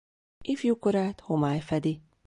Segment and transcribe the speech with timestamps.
[0.43, 2.01] Ifjú korát homály fedi.